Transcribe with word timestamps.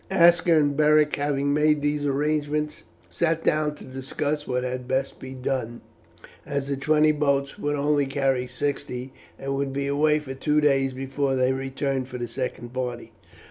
Aska 0.09 0.55
and 0.59 0.75
Beric 0.75 1.15
having 1.17 1.53
made 1.53 1.83
these 1.83 2.07
arrangements, 2.07 2.85
sat 3.07 3.43
down 3.43 3.75
to 3.75 3.83
discuss 3.83 4.47
what 4.47 4.63
had 4.63 4.87
best 4.87 5.19
be 5.19 5.35
done, 5.35 5.81
as 6.43 6.67
the 6.67 6.75
twenty 6.75 7.11
boats 7.11 7.59
would 7.59 7.75
only 7.75 8.07
carry 8.07 8.47
sixty, 8.47 9.13
and 9.37 9.53
would 9.53 9.71
be 9.73 9.85
away 9.85 10.17
for 10.17 10.33
two 10.33 10.59
days 10.59 10.91
before 10.91 11.35
they 11.35 11.53
returned 11.53 12.07
for 12.07 12.17
the 12.17 12.27
second 12.27 12.73
party. 12.73 13.11